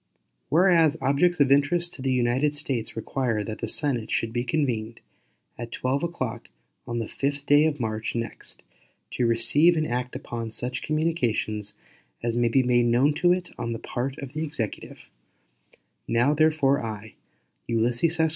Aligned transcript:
Whereas 0.49 0.97
objects 0.99 1.39
of 1.39 1.51
interest 1.51 1.93
to 1.93 2.01
the 2.01 2.11
United 2.11 2.55
States 2.55 2.95
require 2.95 3.43
that 3.43 3.61
the 3.61 3.67
Senate 3.67 4.09
should 4.09 4.33
be 4.33 4.43
convened 4.43 4.99
at 5.59 5.71
12 5.71 6.01
o'clock 6.03 6.47
on 6.87 6.97
the 6.97 7.05
12th 7.05 7.45
day 7.45 7.65
of 7.67 7.75
April, 7.75 7.91
1869, 7.91 8.67
to 9.11 9.27
receive 9.27 9.77
and 9.77 9.85
act 9.87 10.15
upon 10.15 10.49
such 10.49 10.81
communications 10.81 11.75
as 12.23 12.35
may 12.35 12.49
be 12.49 12.63
made 12.63 13.15
to 13.17 13.31
it 13.31 13.51
on 13.59 13.73
the 13.73 13.77
part 13.79 14.17
of 14.17 14.33
the 14.33 14.43
Executive: 14.43 15.07
Now, 16.07 16.33
therefore, 16.33 16.83
I, 16.83 17.13
U.S. 17.67 18.01